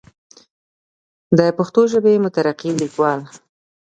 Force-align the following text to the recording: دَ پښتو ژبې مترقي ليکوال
دَ 1.37 1.39
پښتو 1.57 1.81
ژبې 1.91 2.13
مترقي 2.25 2.71
ليکوال 2.81 3.21